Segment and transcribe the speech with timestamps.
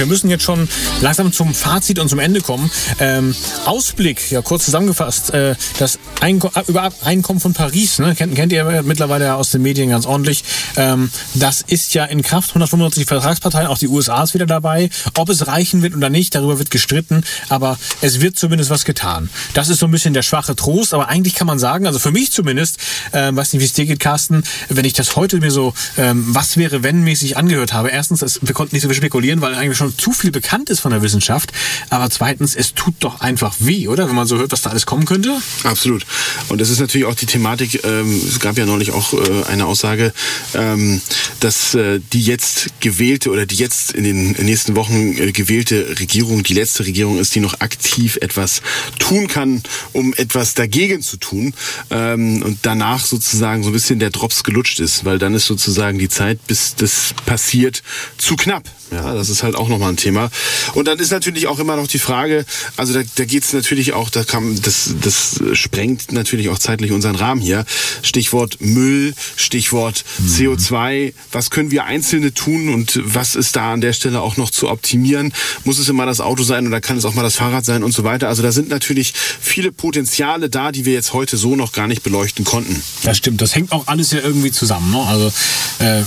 [0.00, 0.66] Wir müssen jetzt schon
[1.02, 2.70] langsam zum Fazit und zum Ende kommen.
[3.00, 8.50] Ähm, Ausblick, ja kurz zusammengefasst, äh, das Einko äh, Übereinkommen von Paris, ne, kennt, kennt
[8.50, 10.42] ihr mittlerweile aus den Medien ganz ordentlich.
[10.76, 14.88] Ähm, das ist ja in Kraft, 195 Vertragsparteien, auch die USA ist wieder dabei.
[15.18, 19.28] Ob es reichen wird oder nicht, darüber wird gestritten, aber es wird zumindest was getan.
[19.52, 22.10] Das ist so ein bisschen der schwache Trost, aber eigentlich kann man sagen, also für
[22.10, 22.78] mich zumindest,
[23.12, 26.24] äh, weiß nicht, wie es dir geht, Carsten, wenn ich das heute mir so, ähm,
[26.28, 27.90] was wäre wenn mäßig angehört habe.
[27.90, 30.80] Erstens, es, wir konnten nicht so viel spekulieren, weil eigentlich schon zu viel bekannt ist
[30.80, 31.52] von der Wissenschaft.
[31.90, 34.08] Aber zweitens, es tut doch einfach weh, oder?
[34.08, 35.36] Wenn man so hört, was da alles kommen könnte.
[35.64, 36.06] Absolut.
[36.48, 39.66] Und das ist natürlich auch die Thematik, ähm, es gab ja neulich auch äh, eine
[39.66, 40.12] Aussage,
[40.54, 41.00] ähm,
[41.40, 46.42] dass äh, die jetzt gewählte oder die jetzt in den nächsten Wochen äh, gewählte Regierung
[46.42, 48.62] die letzte Regierung ist, die noch aktiv etwas
[48.98, 51.54] tun kann, um etwas dagegen zu tun.
[51.90, 55.98] Ähm, und danach sozusagen so ein bisschen der Drops gelutscht ist, weil dann ist sozusagen
[55.98, 57.82] die Zeit, bis das passiert,
[58.18, 58.64] zu knapp.
[58.90, 60.30] Ja, das ist halt auch nochmal ein Thema.
[60.74, 62.44] Und dann ist natürlich auch immer noch die Frage,
[62.76, 66.92] also da, da geht es natürlich auch, da kann, das, das sprengt natürlich auch zeitlich
[66.92, 67.64] unseren Rahmen hier.
[68.02, 70.28] Stichwort Müll, Stichwort mhm.
[70.28, 71.14] CO2.
[71.32, 74.68] Was können wir Einzelne tun und was ist da an der Stelle auch noch zu
[74.68, 75.32] optimieren?
[75.64, 77.92] Muss es immer das Auto sein oder kann es auch mal das Fahrrad sein und
[77.92, 78.28] so weiter?
[78.28, 82.02] Also da sind natürlich viele Potenziale da, die wir jetzt heute so noch gar nicht
[82.02, 82.82] beleuchten konnten.
[83.02, 84.90] Das stimmt, das hängt auch alles ja irgendwie zusammen.
[84.90, 85.00] Ne?
[85.00, 85.32] Also
[85.78, 86.02] äh,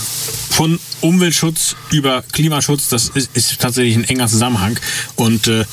[0.54, 4.80] von Umweltschutz über Klimaschutz, das ist, ist tatsächlich ein enger Zusammenhang.
[5.16, 5.66] Und äh,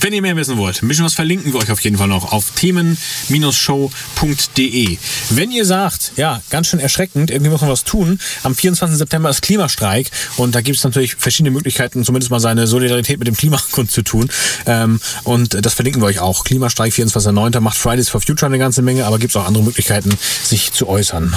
[0.00, 2.32] wenn ihr mehr wissen wollt, ein bisschen was verlinken wir euch auf jeden Fall noch
[2.32, 4.98] auf themen-show.de.
[5.30, 8.98] Wenn ihr sagt, ja, ganz schön erschreckend, irgendwie muss man was tun, am 24.
[8.98, 13.28] September ist Klimastreik und da gibt es natürlich verschiedene Möglichkeiten, zumindest mal seine Solidarität mit
[13.28, 14.28] dem Klimakund zu tun.
[14.66, 16.42] Ähm, und das verlinken wir euch auch.
[16.42, 17.60] Klimastreik 24.09.
[17.60, 20.10] macht Fridays for Future eine ganze Menge, aber gibt es auch andere Möglichkeiten,
[20.42, 21.36] sich zu äußern.